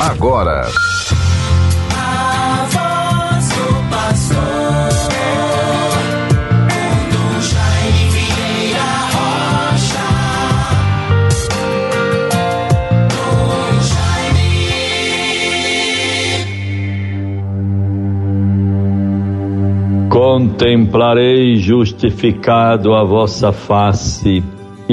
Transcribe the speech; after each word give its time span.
agora. 0.00 0.66
Contemplarei 20.08 21.56
justificado 21.56 22.94
a 22.94 23.04
vossa 23.04 23.52
face 23.52 24.42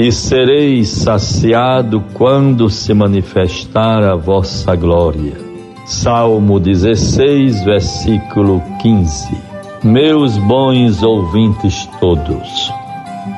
e 0.00 0.12
sereis 0.12 0.88
saciado 0.88 2.00
quando 2.14 2.70
se 2.70 2.94
manifestar 2.94 4.04
a 4.04 4.14
vossa 4.14 4.76
glória. 4.76 5.36
Salmo 5.84 6.60
16, 6.60 7.64
versículo 7.64 8.62
15. 8.80 9.36
Meus 9.82 10.38
bons 10.38 11.02
ouvintes 11.02 11.88
todos, 11.98 12.72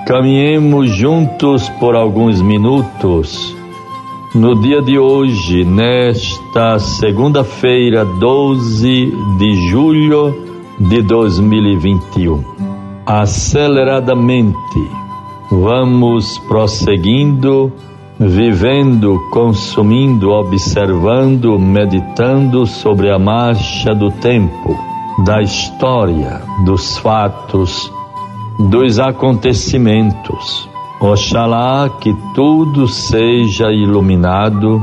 caminhemos 0.06 0.90
juntos 0.90 1.66
por 1.80 1.96
alguns 1.96 2.42
minutos 2.42 3.56
no 4.34 4.54
dia 4.60 4.82
de 4.82 4.98
hoje, 4.98 5.64
nesta 5.64 6.78
segunda-feira, 6.78 8.04
12 8.04 9.12
de 9.38 9.70
julho 9.70 10.36
de 10.78 11.00
2021. 11.02 12.44
Aceleradamente, 13.06 15.00
vamos 15.50 16.38
prosseguindo, 16.46 17.72
vivendo, 18.18 19.18
consumindo, 19.32 20.30
observando, 20.30 21.58
meditando 21.58 22.66
sobre 22.66 23.10
a 23.10 23.18
marcha 23.18 23.92
do 23.94 24.10
tempo, 24.12 24.78
da 25.24 25.42
história, 25.42 26.40
dos 26.64 26.96
fatos, 26.98 27.92
dos 28.70 29.00
acontecimentos. 29.00 30.68
Oxalá 31.00 31.88
que 32.00 32.14
tudo 32.34 32.86
seja 32.86 33.72
iluminado, 33.72 34.80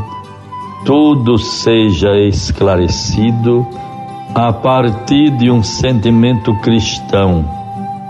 tudo 0.84 1.38
seja 1.38 2.18
esclarecido 2.18 3.66
a 4.34 4.52
partir 4.52 5.30
de 5.38 5.50
um 5.50 5.64
sentimento 5.64 6.54
cristão, 6.56 7.46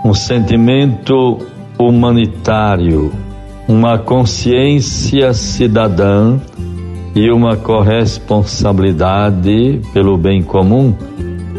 um 0.04 0.14
sentimento 0.14 1.38
humanitário, 1.78 3.12
uma 3.68 3.96
consciência 3.98 5.32
cidadã 5.32 6.40
e 7.14 7.30
uma 7.30 7.56
corresponsabilidade 7.56 9.80
pelo 9.92 10.18
bem 10.18 10.42
comum 10.42 10.92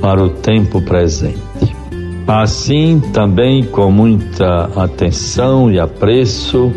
para 0.01 0.21
o 0.23 0.29
tempo 0.29 0.81
presente. 0.81 1.39
Assim, 2.27 2.99
também 3.13 3.63
com 3.63 3.89
muita 3.91 4.69
atenção 4.75 5.71
e 5.71 5.79
apreço, 5.79 6.69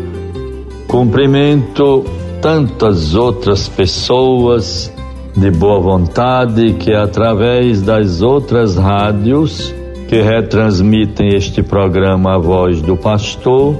cumprimento 0.87 2.05
tantas 2.41 3.13
outras 3.13 3.67
pessoas 3.69 4.91
de 5.35 5.51
boa 5.51 5.79
vontade 5.79 6.73
que, 6.73 6.93
através 6.93 7.81
das 7.81 8.21
outras 8.21 8.77
rádios 8.77 9.73
que 10.13 10.21
retransmitem 10.21 11.29
este 11.29 11.63
programa 11.63 12.35
A 12.35 12.37
Voz 12.37 12.79
do 12.83 12.95
Pastor, 12.95 13.75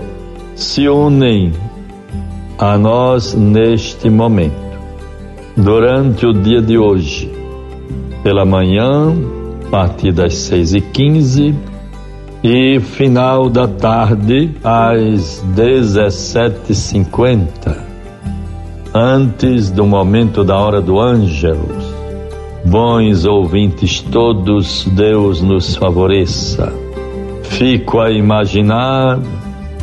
se 0.56 0.90
unem 0.90 1.54
a 2.58 2.76
nós 2.76 3.36
neste 3.36 4.10
momento. 4.10 4.56
Durante 5.56 6.26
o 6.26 6.34
dia 6.34 6.60
de 6.60 6.76
hoje, 6.76 7.32
pela 8.24 8.46
manhã, 8.46 9.14
a 9.68 9.70
partir 9.70 10.12
das 10.12 10.34
seis 10.34 10.74
e 10.74 10.82
quinze, 10.82 11.54
e 12.44 12.80
final 12.80 13.48
da 13.48 13.68
tarde, 13.68 14.56
às 14.64 15.40
dezessete 15.54 16.74
cinquenta 16.74 17.78
antes 18.92 19.70
do 19.70 19.86
momento 19.86 20.44
da 20.44 20.58
hora 20.58 20.82
do 20.82 21.00
Ângelus. 21.00 21.93
Bons 22.74 23.24
ouvintes 23.24 24.02
todos, 24.02 24.88
Deus 24.88 25.44
nos 25.44 25.76
favoreça. 25.76 26.74
Fico 27.44 28.00
a 28.00 28.10
imaginar, 28.10 29.20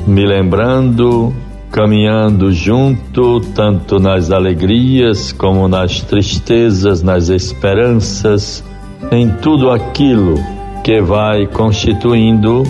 me 0.08 0.26
lembrando, 0.26 1.32
caminhando 1.70 2.50
junto, 2.50 3.42
tanto 3.54 4.00
nas 4.00 4.32
alegrias 4.32 5.30
como 5.30 5.68
nas 5.68 6.00
tristezas, 6.00 7.00
nas 7.00 7.28
esperanças, 7.28 8.64
em 9.12 9.30
tudo 9.40 9.70
aquilo 9.70 10.34
que 10.82 11.00
vai 11.00 11.46
constituindo 11.46 12.64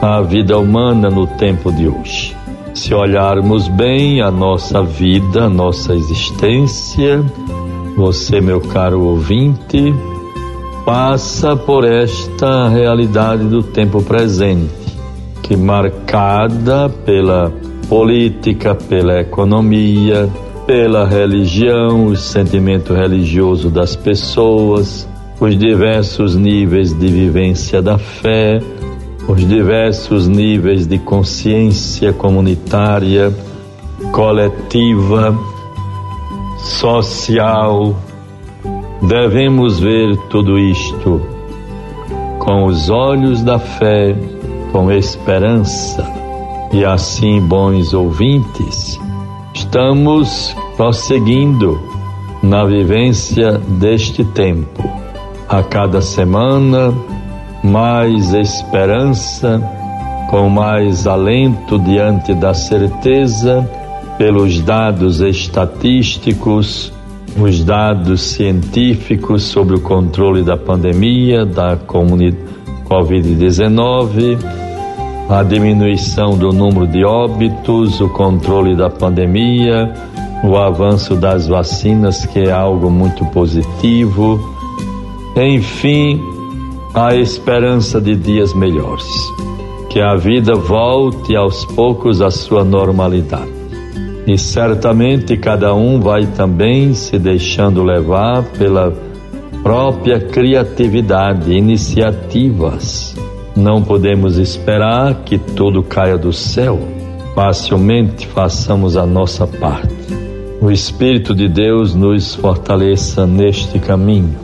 a 0.00 0.22
vida 0.22 0.58
humana 0.58 1.08
no 1.08 1.24
tempo 1.24 1.70
de 1.70 1.86
hoje. 1.86 2.36
Se 2.74 2.92
olharmos 2.92 3.68
bem 3.68 4.22
a 4.22 4.30
nossa 4.32 4.82
vida, 4.82 5.44
a 5.44 5.48
nossa 5.48 5.94
existência, 5.94 7.24
você, 7.96 8.40
meu 8.40 8.60
caro 8.60 9.02
ouvinte, 9.02 9.94
passa 10.84 11.56
por 11.56 11.84
esta 11.84 12.68
realidade 12.68 13.44
do 13.44 13.62
tempo 13.62 14.02
presente, 14.02 14.72
que 15.42 15.56
marcada 15.56 16.88
pela 16.88 17.52
política, 17.88 18.74
pela 18.74 19.20
economia, 19.20 20.28
pela 20.66 21.06
religião, 21.06 22.06
o 22.06 22.16
sentimento 22.16 22.94
religioso 22.94 23.68
das 23.70 23.94
pessoas, 23.94 25.08
os 25.38 25.58
diversos 25.58 26.36
níveis 26.36 26.92
de 26.92 27.08
vivência 27.08 27.82
da 27.82 27.98
fé, 27.98 28.60
os 29.28 29.46
diversos 29.46 30.26
níveis 30.28 30.86
de 30.86 30.98
consciência 30.98 32.12
comunitária, 32.12 33.32
coletiva, 34.12 35.36
social. 36.62 37.94
Devemos 39.02 39.80
ver 39.80 40.16
tudo 40.30 40.58
isto 40.58 41.20
com 42.38 42.64
os 42.64 42.88
olhos 42.88 43.42
da 43.42 43.58
fé, 43.58 44.16
com 44.72 44.90
esperança. 44.90 46.04
E 46.72 46.84
assim, 46.84 47.40
bons 47.40 47.92
ouvintes, 47.92 48.98
estamos 49.52 50.56
prosseguindo 50.76 51.78
na 52.42 52.64
vivência 52.64 53.58
deste 53.58 54.24
tempo. 54.24 54.82
A 55.48 55.62
cada 55.62 56.00
semana, 56.00 56.94
mais 57.62 58.32
esperança, 58.32 59.60
com 60.30 60.48
mais 60.48 61.06
alento 61.06 61.78
diante 61.78 62.32
da 62.34 62.54
certeza, 62.54 63.68
pelos 64.22 64.60
dados 64.60 65.20
estatísticos, 65.20 66.92
os 67.36 67.64
dados 67.64 68.22
científicos 68.22 69.42
sobre 69.42 69.74
o 69.74 69.80
controle 69.80 70.44
da 70.44 70.56
pandemia, 70.56 71.44
da 71.44 71.76
Covid-19, 71.76 74.38
a 75.28 75.42
diminuição 75.42 76.38
do 76.38 76.52
número 76.52 76.86
de 76.86 77.04
óbitos, 77.04 78.00
o 78.00 78.08
controle 78.10 78.76
da 78.76 78.88
pandemia, 78.88 79.92
o 80.44 80.56
avanço 80.56 81.16
das 81.16 81.48
vacinas, 81.48 82.24
que 82.24 82.42
é 82.42 82.52
algo 82.52 82.88
muito 82.88 83.24
positivo. 83.24 84.38
Enfim, 85.36 86.22
a 86.94 87.16
esperança 87.16 88.00
de 88.00 88.14
dias 88.14 88.54
melhores. 88.54 89.04
Que 89.90 90.00
a 90.00 90.14
vida 90.14 90.54
volte 90.54 91.34
aos 91.34 91.64
poucos 91.64 92.22
à 92.22 92.30
sua 92.30 92.62
normalidade. 92.62 93.61
E 94.26 94.38
certamente 94.38 95.36
cada 95.36 95.74
um 95.74 96.00
vai 96.00 96.26
também 96.26 96.94
se 96.94 97.18
deixando 97.18 97.82
levar 97.82 98.44
pela 98.58 98.92
própria 99.62 100.20
criatividade, 100.20 101.52
iniciativas. 101.52 103.16
Não 103.56 103.82
podemos 103.82 104.38
esperar 104.38 105.22
que 105.24 105.38
tudo 105.38 105.82
caia 105.82 106.16
do 106.16 106.32
céu. 106.32 106.78
Facilmente 107.34 108.26
façamos 108.26 108.96
a 108.96 109.06
nossa 109.06 109.46
parte. 109.46 109.92
O 110.60 110.70
Espírito 110.70 111.34
de 111.34 111.48
Deus 111.48 111.94
nos 111.94 112.34
fortaleça 112.34 113.26
neste 113.26 113.78
caminho 113.78 114.42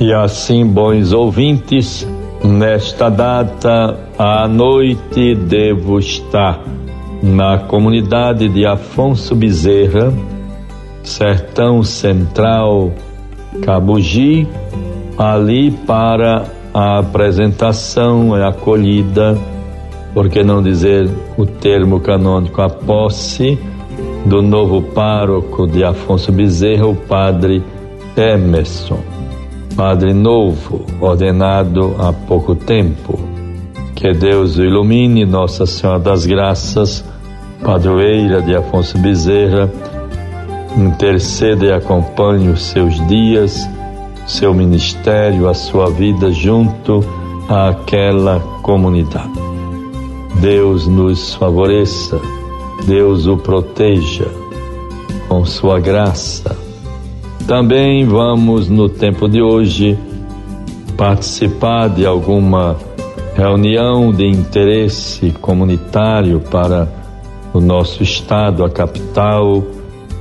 e 0.00 0.12
assim, 0.12 0.66
bons 0.66 1.12
ouvintes, 1.12 2.06
nesta 2.42 3.08
data 3.08 3.96
à 4.18 4.46
noite 4.48 5.34
devo 5.34 5.98
estar 5.98 6.60
na 7.24 7.56
comunidade 7.56 8.48
de 8.50 8.66
Afonso 8.66 9.34
Bezerra, 9.34 10.12
Sertão 11.02 11.82
Central, 11.82 12.92
Cabugi, 13.62 14.46
ali 15.16 15.70
para 15.70 16.44
a 16.74 16.98
apresentação 16.98 18.36
e 18.36 18.42
acolhida, 18.42 19.38
por 20.12 20.28
que 20.28 20.44
não 20.44 20.62
dizer 20.62 21.08
o 21.38 21.46
termo 21.46 21.98
canônico, 21.98 22.60
a 22.60 22.68
posse 22.68 23.58
do 24.26 24.42
novo 24.42 24.82
pároco 24.82 25.66
de 25.66 25.82
Afonso 25.82 26.30
Bezerra, 26.30 26.86
o 26.86 26.94
padre 26.94 27.62
Emerson, 28.16 28.98
Padre 29.74 30.12
novo, 30.12 30.84
ordenado 31.00 31.96
há 31.98 32.12
pouco 32.12 32.54
tempo. 32.54 33.33
Que 33.94 34.12
Deus 34.12 34.58
o 34.58 34.64
ilumine, 34.64 35.24
Nossa 35.24 35.66
Senhora 35.66 35.98
das 35.98 36.26
Graças, 36.26 37.04
padroeira 37.62 38.42
de 38.42 38.54
Afonso 38.54 38.98
Bezerra, 38.98 39.70
interceda 40.76 41.66
e 41.66 41.72
acompanhe 41.72 42.48
os 42.48 42.62
seus 42.62 42.94
dias, 43.06 43.68
seu 44.26 44.52
ministério, 44.52 45.48
a 45.48 45.54
sua 45.54 45.90
vida 45.90 46.30
junto 46.32 47.04
àquela 47.48 48.40
comunidade. 48.62 49.32
Deus 50.40 50.86
nos 50.86 51.34
favoreça, 51.34 52.20
Deus 52.86 53.26
o 53.26 53.36
proteja 53.36 54.26
com 55.28 55.44
sua 55.44 55.78
graça. 55.80 56.56
Também 57.46 58.04
vamos 58.06 58.68
no 58.68 58.88
tempo 58.88 59.28
de 59.28 59.40
hoje 59.40 59.98
participar 60.96 61.88
de 61.88 62.04
alguma 62.04 62.76
reunião 63.34 64.12
de 64.12 64.26
interesse 64.26 65.30
comunitário 65.40 66.40
para 66.40 66.88
o 67.52 67.60
nosso 67.60 68.02
estado, 68.02 68.64
a 68.64 68.70
capital 68.70 69.62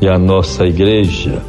e 0.02 0.08
a 0.08 0.18
nossa 0.18 0.66
igreja. 0.66 1.42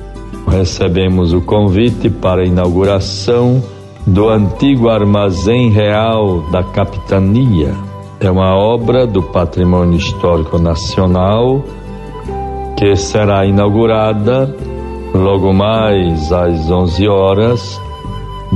Recebemos 0.46 1.32
o 1.32 1.40
convite 1.40 2.10
para 2.10 2.42
a 2.42 2.46
inauguração 2.46 3.62
do 4.06 4.28
antigo 4.28 4.88
armazém 4.88 5.70
real 5.70 6.42
da 6.50 6.62
capitania. 6.62 7.74
É 8.20 8.30
uma 8.30 8.54
obra 8.54 9.06
do 9.06 9.22
Patrimônio 9.22 9.98
Histórico 9.98 10.58
Nacional 10.58 11.64
que 12.76 12.94
será 12.96 13.46
inaugurada 13.46 14.54
logo 15.14 15.52
mais 15.52 16.32
às 16.32 16.70
11 16.70 17.08
horas, 17.08 17.80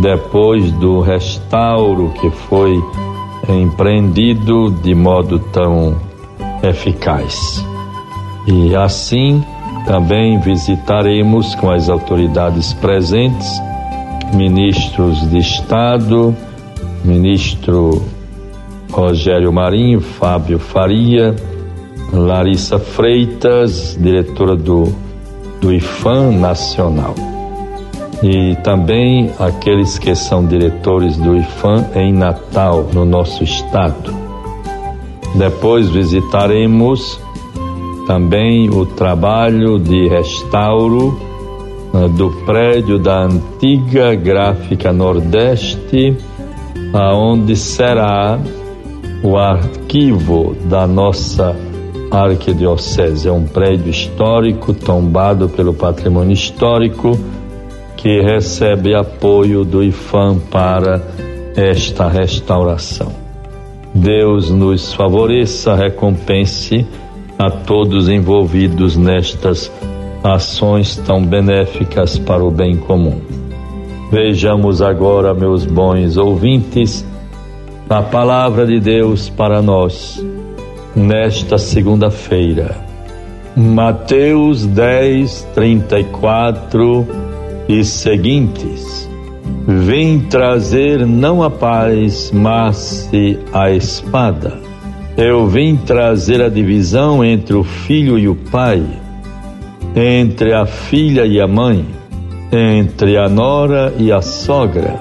depois 0.01 0.71
do 0.73 1.01
restauro 1.01 2.13
que 2.21 2.31
foi 2.31 2.83
empreendido 3.49 4.71
de 4.83 4.95
modo 4.95 5.39
tão 5.39 5.97
eficaz. 6.63 7.65
E 8.47 8.75
assim 8.75 9.43
também 9.87 10.39
visitaremos 10.39 11.55
com 11.55 11.71
as 11.71 11.89
autoridades 11.89 12.73
presentes, 12.75 13.49
ministros 14.35 15.29
de 15.31 15.39
Estado, 15.39 16.35
ministro 17.05 18.03
Rogério 18.93 19.53
Marinho, 19.53 20.01
Fábio 20.01 20.59
Faria, 20.59 21.35
Larissa 22.13 22.79
Freitas, 22.79 23.97
diretora 24.01 24.57
do, 24.57 24.93
do 25.61 25.73
IFAM 25.73 26.33
Nacional. 26.39 27.15
E 28.23 28.57
também 28.65 29.31
aqueles 29.39 29.99
que 29.99 30.15
são 30.15 30.45
diretores 30.45 31.17
do 31.17 31.37
IFAM 31.37 31.87
em 31.95 32.13
Natal, 32.13 32.89
no 32.93 33.05
nosso 33.05 33.45
estado. 33.45 34.13
Depois 35.37 35.89
visitaremos 35.89 37.21
também 38.07 38.71
o 38.71 38.87
trabalho 38.87 39.79
de 39.79 40.09
restauro 40.09 41.21
uh, 41.93 42.09
do 42.09 42.31
prédio 42.45 42.99
da 42.99 43.25
antiga 43.25 44.15
Gráfica 44.15 44.93
Nordeste, 44.93 46.17
aonde 46.93 47.55
será 47.55 48.39
o 49.23 49.37
arquivo 49.37 50.57
da 50.65 50.87
nossa 50.87 51.55
arquidiocese. 52.11 53.29
É 53.29 53.33
um 53.33 53.45
prédio 53.45 53.91
histórico 53.91 54.73
tombado 54.73 55.49
pelo 55.49 55.75
patrimônio 55.75 56.33
histórico 56.33 57.19
que 57.99 58.21
recebe 58.21 58.95
apoio 58.95 59.65
do 59.65 59.83
IFAM 59.83 60.39
para 60.39 61.03
esta 61.57 62.09
restauração. 62.09 63.13
Deus 63.93 64.51
nos 64.51 64.93
favoreça, 64.95 65.75
recompense 65.75 66.87
a 67.37 67.51
todos 67.51 68.09
envolvidos 68.09 68.97
nestas 68.97 69.71
ações 70.23 70.97
tão 70.97 71.25
benéficas 71.25 72.17
para 72.17 72.45
o 72.45 72.51
bem 72.51 72.77
comum. 72.77 73.21
Vejamos 74.13 74.81
agora, 74.81 75.35
meus 75.35 75.67
bons 75.67 76.17
ouvintes, 76.17 77.05
a 77.91 78.01
palavra 78.01 78.65
de 78.65 78.79
Deus 78.79 79.29
para 79.29 79.61
nós 79.61 80.25
nesta 80.95 81.59
segunda-feira. 81.59 82.77
Mateus 83.57 84.67
10, 84.67 85.49
34 85.53 87.18
e 87.69 87.85
seguintes. 87.85 89.09
Vem 89.67 90.21
trazer 90.21 91.07
não 91.07 91.43
a 91.43 91.51
paz, 91.51 92.31
mas 92.33 93.11
a 93.53 93.71
espada 93.71 94.69
eu 95.19 95.49
vim 95.49 95.75
trazer 95.75 96.41
a 96.41 96.49
divisão 96.49 97.25
entre 97.25 97.57
o 97.57 97.65
filho 97.65 98.17
e 98.17 98.29
o 98.29 98.37
pai, 98.37 98.81
entre 99.97 100.55
a 100.55 100.65
filha 100.65 101.27
e 101.27 101.41
a 101.41 101.47
mãe, 101.49 101.85
entre 102.53 103.19
a 103.19 103.29
nora 103.29 103.93
e 103.99 104.13
a 104.13 104.23
sogra. 104.23 104.95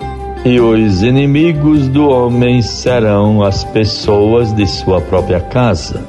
E 0.44 0.60
os 0.60 1.04
inimigos 1.04 1.88
do 1.88 2.10
homem 2.10 2.64
serão 2.64 3.44
as 3.44 3.64
pessoas 3.64 4.52
de 4.54 4.66
sua 4.66 5.00
própria 5.02 5.40
casa. 5.40 6.04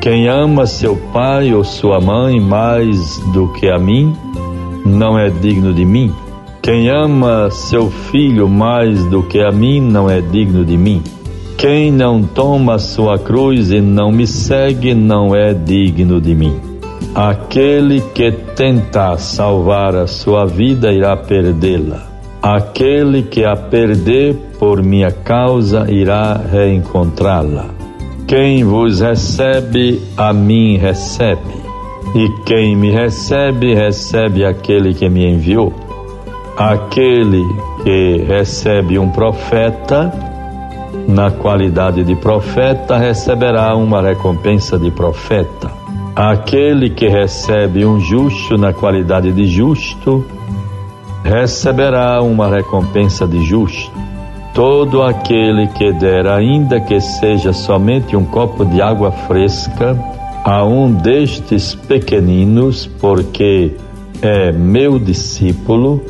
Quem 0.00 0.26
ama 0.26 0.66
seu 0.66 0.96
pai 1.12 1.54
ou 1.54 1.62
sua 1.62 2.00
mãe 2.00 2.40
mais 2.40 3.18
do 3.32 3.52
que 3.52 3.68
a 3.68 3.78
mim, 3.78 4.16
não 4.84 5.18
é 5.18 5.30
digno 5.30 5.72
de 5.72 5.84
mim. 5.84 6.12
Quem 6.62 6.88
ama 6.88 7.50
seu 7.50 7.90
filho 7.90 8.48
mais 8.48 9.04
do 9.06 9.22
que 9.22 9.40
a 9.40 9.50
mim, 9.50 9.80
não 9.80 10.08
é 10.08 10.20
digno 10.20 10.64
de 10.64 10.76
mim. 10.76 11.02
Quem 11.56 11.90
não 11.90 12.22
toma 12.22 12.78
sua 12.78 13.18
cruz 13.18 13.70
e 13.70 13.80
não 13.80 14.10
me 14.10 14.26
segue 14.26 14.94
não 14.94 15.34
é 15.34 15.54
digno 15.54 16.20
de 16.20 16.34
mim. 16.34 16.54
Aquele 17.14 18.00
que 18.00 18.32
tentar 18.32 19.18
salvar 19.18 19.94
a 19.94 20.06
sua 20.06 20.46
vida 20.46 20.92
irá 20.92 21.16
perdê-la. 21.16 22.08
Aquele 22.42 23.22
que 23.22 23.44
a 23.44 23.56
perder 23.56 24.34
por 24.58 24.82
minha 24.82 25.10
causa 25.10 25.90
irá 25.90 26.34
reencontrá-la. 26.34 27.66
Quem 28.26 28.64
vos 28.64 29.00
recebe, 29.00 30.00
a 30.16 30.32
mim 30.32 30.76
recebe. 30.76 31.63
E 32.14 32.28
quem 32.44 32.76
me 32.76 32.90
recebe, 32.90 33.74
recebe 33.74 34.44
aquele 34.44 34.94
que 34.94 35.08
me 35.08 35.26
enviou. 35.26 35.72
Aquele 36.56 37.42
que 37.82 38.24
recebe 38.28 38.98
um 38.98 39.10
profeta, 39.10 40.12
na 41.08 41.30
qualidade 41.30 42.04
de 42.04 42.14
profeta, 42.14 42.96
receberá 42.96 43.74
uma 43.76 44.00
recompensa 44.00 44.78
de 44.78 44.90
profeta. 44.90 45.70
Aquele 46.14 46.90
que 46.90 47.08
recebe 47.08 47.84
um 47.84 47.98
justo 47.98 48.56
na 48.56 48.72
qualidade 48.72 49.32
de 49.32 49.46
justo, 49.46 50.24
receberá 51.24 52.22
uma 52.22 52.48
recompensa 52.48 53.26
de 53.26 53.42
justo. 53.44 53.90
Todo 54.54 55.02
aquele 55.02 55.66
que 55.66 55.92
der, 55.92 56.28
ainda 56.28 56.80
que 56.80 57.00
seja 57.00 57.52
somente 57.52 58.14
um 58.14 58.24
copo 58.24 58.64
de 58.64 58.80
água 58.80 59.10
fresca, 59.10 59.98
a 60.44 60.62
um 60.62 60.92
destes 60.92 61.74
pequeninos, 61.74 62.86
porque 63.00 63.72
é 64.20 64.52
meu 64.52 64.98
discípulo, 64.98 66.02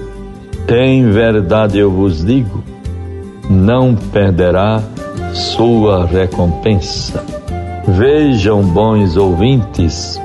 em 0.68 1.08
verdade 1.08 1.78
eu 1.78 1.90
vos 1.90 2.24
digo, 2.24 2.64
não 3.48 3.94
perderá 3.94 4.82
sua 5.32 6.04
recompensa. 6.04 7.24
Vejam, 7.86 8.62
bons 8.62 9.16
ouvintes, 9.16 10.20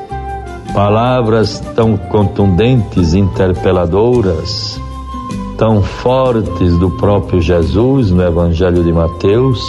palavras 0.73 1.59
tão 1.75 1.95
contundentes, 1.95 3.13
interpeladoras, 3.13 4.79
tão 5.57 5.83
fortes 5.83 6.77
do 6.79 6.89
próprio 6.91 7.41
Jesus 7.41 8.09
no 8.09 8.23
Evangelho 8.23 8.83
de 8.83 8.93
Mateus 8.93 9.59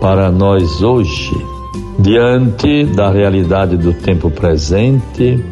para 0.00 0.32
nós 0.32 0.82
hoje, 0.82 1.51
diante 2.02 2.84
da 2.84 3.10
realidade 3.10 3.76
do 3.76 3.94
tempo 3.94 4.30
presente, 4.30 5.42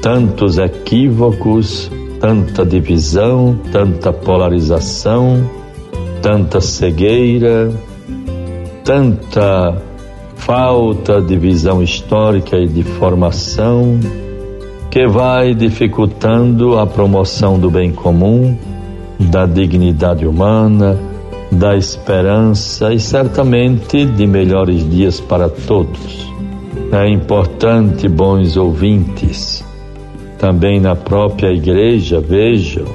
tantos 0.00 0.58
equívocos, 0.58 1.90
tanta 2.20 2.64
divisão, 2.64 3.58
tanta 3.72 4.12
polarização 4.12 5.58
tanta 6.20 6.60
cegueira, 6.60 7.72
tanta 8.84 9.80
falta 10.36 11.20
de 11.20 11.36
visão 11.36 11.82
histórica 11.82 12.56
e 12.56 12.66
de 12.66 12.82
formação, 12.82 13.98
que 14.90 15.06
vai 15.06 15.54
dificultando 15.54 16.78
a 16.78 16.86
promoção 16.86 17.58
do 17.58 17.70
bem 17.70 17.92
comum, 17.92 18.56
da 19.18 19.46
dignidade 19.46 20.26
humana, 20.26 20.98
da 21.50 21.76
esperança 21.76 22.92
e 22.92 23.00
certamente 23.00 24.04
de 24.04 24.26
melhores 24.26 24.88
dias 24.90 25.20
para 25.20 25.48
todos. 25.48 26.28
É 26.92 27.08
importante, 27.08 28.08
bons 28.08 28.56
ouvintes, 28.56 29.64
também 30.38 30.80
na 30.80 30.94
própria 30.94 31.52
igreja, 31.52 32.20
vejam 32.20 32.86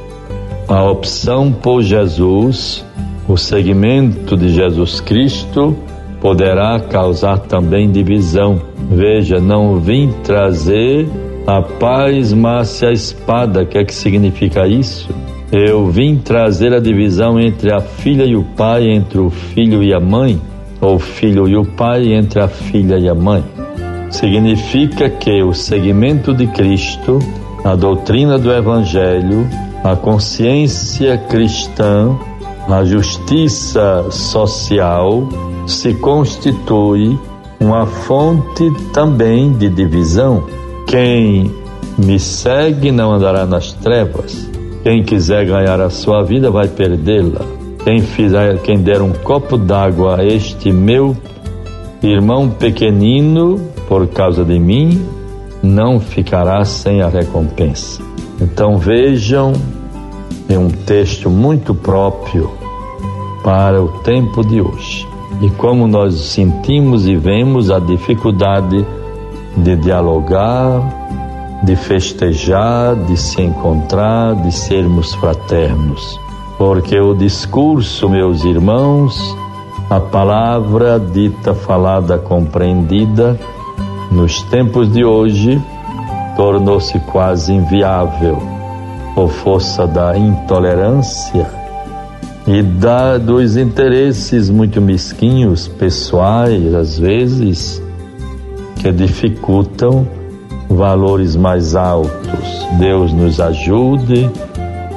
A 0.68 0.84
opção 0.90 1.52
por 1.52 1.82
Jesus, 1.82 2.86
o 3.28 3.38
segmento 3.38 4.38
de 4.38 4.50
Jesus 4.50 5.02
Cristo, 5.02 5.76
poderá 6.22 6.80
causar 6.80 7.38
também 7.40 7.92
divisão. 7.92 8.62
Veja, 8.90 9.40
não 9.40 9.78
vim 9.78 10.10
trazer 10.24 11.08
a 11.46 11.62
paz, 11.62 12.32
mas 12.32 12.82
a 12.82 12.92
espada. 12.92 13.64
O 13.64 13.68
que 13.68 13.78
é 13.78 13.84
que 13.84 13.94
significa 13.94 14.66
isso? 14.66 15.14
Eu 15.56 15.86
vim 15.86 16.18
trazer 16.18 16.74
a 16.74 16.80
divisão 16.80 17.40
entre 17.40 17.72
a 17.72 17.80
filha 17.80 18.24
e 18.24 18.36
o 18.36 18.44
pai, 18.44 18.90
entre 18.90 19.20
o 19.20 19.30
filho 19.30 19.84
e 19.84 19.94
a 19.94 20.00
mãe, 20.00 20.42
ou 20.82 20.98
filho 20.98 21.48
e 21.48 21.56
o 21.56 21.64
pai, 21.64 22.12
entre 22.12 22.40
a 22.40 22.48
filha 22.48 22.98
e 22.98 23.08
a 23.08 23.14
mãe. 23.14 23.44
Significa 24.10 25.12
que 25.12 25.44
o 25.44 25.54
segmento 25.54 26.34
de 26.34 26.48
Cristo, 26.48 27.20
a 27.64 27.76
doutrina 27.76 28.40
do 28.40 28.52
Evangelho, 28.52 29.48
a 29.84 29.96
consciência 29.96 31.20
cristã, 31.20 32.18
a 32.68 32.84
justiça 32.84 34.08
social 34.10 35.30
se 35.68 35.94
constitui 35.94 37.16
uma 37.60 37.86
fonte 37.86 38.72
também 38.92 39.54
de 39.54 39.70
divisão. 39.70 40.46
Quem 40.88 41.52
me 41.96 42.20
segue 42.20 42.92
não 42.92 43.12
andará 43.12 43.46
nas 43.46 43.72
trevas. 43.72 44.52
Quem 44.84 45.02
quiser 45.02 45.46
ganhar 45.46 45.80
a 45.80 45.90
sua 45.90 46.24
vida 46.24 46.52
vai 46.52 46.68
perdê-la. 46.68 47.46
Quem 47.86 48.02
fizer, 48.02 48.58
quem 48.60 48.78
der 48.78 49.02
um 49.02 49.14
copo 49.14 49.58
d'água 49.58 50.20
a 50.20 50.26
este 50.26 50.74
meu 50.74 51.16
irmão 52.02 52.50
pequenino 52.50 53.60
por 53.88 54.08
causa 54.08 54.44
de 54.44 54.60
mim, 54.60 55.06
não 55.62 56.02
ficará 56.02 56.66
sem 56.66 57.02
a 57.02 57.08
recompensa. 57.08 58.04
Então 58.42 58.78
vejam, 58.78 59.54
é 60.50 60.58
um 60.58 60.70
texto 60.70 61.30
muito 61.30 61.74
próprio 61.74 62.52
para 63.42 63.82
o 63.82 63.88
tempo 64.00 64.46
de 64.46 64.60
hoje. 64.60 65.08
E 65.42 65.50
como 65.52 65.88
nós 65.88 66.16
sentimos 66.16 67.08
e 67.08 67.16
vemos 67.16 67.72
a 67.72 67.80
dificuldade 67.80 68.86
de 69.56 69.76
dialogar, 69.78 71.04
de 71.64 71.76
festejar, 71.76 72.96
de 72.96 73.16
se 73.16 73.42
encontrar, 73.42 74.36
de 74.36 74.52
sermos 74.52 75.14
fraternos. 75.16 76.20
Porque 76.58 77.00
o 77.00 77.14
discurso, 77.14 78.10
meus 78.10 78.44
irmãos, 78.44 79.18
a 79.90 80.00
palavra 80.00 81.00
dita, 81.00 81.54
falada, 81.54 82.18
compreendida, 82.18 83.40
nos 84.12 84.42
tempos 84.44 84.92
de 84.92 85.06
hoje, 85.06 85.62
tornou-se 86.36 87.00
quase 87.00 87.54
inviável 87.54 88.38
por 89.16 89.30
força 89.30 89.88
da 89.88 90.18
intolerância 90.18 91.48
e 92.46 92.62
da, 92.62 93.18
dos 93.18 93.56
interesses 93.56 94.50
muito 94.50 94.82
mesquinhos, 94.82 95.68
pessoais, 95.68 96.74
às 96.74 97.00
vezes, 97.00 97.82
que 98.82 98.92
dificultam 98.92 100.06
valores 100.76 101.36
mais 101.36 101.76
altos. 101.76 102.68
Deus 102.80 103.14
nos 103.14 103.40
ajude, 103.40 104.30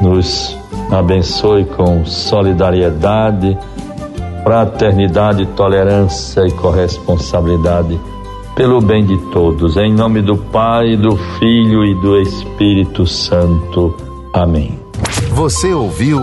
nos 0.00 0.56
abençoe 0.90 1.64
com 1.64 2.04
solidariedade, 2.04 3.56
fraternidade, 4.42 5.46
tolerância 5.56 6.46
e 6.46 6.50
corresponsabilidade 6.52 7.98
pelo 8.56 8.80
bem 8.80 9.04
de 9.04 9.18
todos. 9.30 9.76
Em 9.76 9.92
nome 9.92 10.22
do 10.22 10.36
Pai, 10.36 10.96
do 10.96 11.16
Filho 11.38 11.84
e 11.84 11.94
do 11.96 12.18
Espírito 12.20 13.06
Santo. 13.06 13.94
Amém. 14.32 14.78
Você 15.32 15.72
ouviu? 15.74 16.18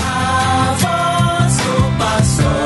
A 0.00 0.74
voz 0.74 1.56
do 1.58 1.98
pastor. 1.98 2.65